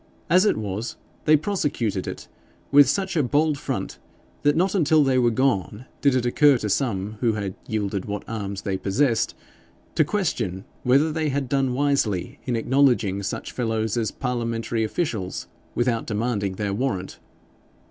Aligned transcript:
As 0.31 0.45
it 0.45 0.57
was, 0.57 0.97
they 1.25 1.37
prosecuted 1.37 2.07
it 2.07 2.27
with 2.71 2.89
such 2.89 3.15
a 3.15 3.21
bold 3.21 3.59
front, 3.59 3.99
that 4.41 4.55
not 4.55 4.73
until 4.73 5.03
they 5.03 5.19
were 5.19 5.29
gone 5.29 5.85
did 6.01 6.15
it 6.15 6.25
occur 6.25 6.57
to 6.57 6.69
some, 6.69 7.17
who 7.19 7.33
had 7.33 7.53
yielded 7.67 8.05
what 8.05 8.25
arms 8.27 8.63
they 8.63 8.77
possessed, 8.77 9.35
to 9.93 10.03
question 10.03 10.65
whether 10.81 11.11
they 11.11 11.29
had 11.29 11.47
done 11.47 11.75
wisely 11.75 12.39
in 12.47 12.55
acknowledging 12.55 13.21
such 13.21 13.51
fellows 13.51 13.95
as 13.95 14.09
parliamentary 14.09 14.83
officials 14.83 15.47
without 15.75 16.07
demanding 16.07 16.53
their 16.55 16.73
warrant. 16.73 17.19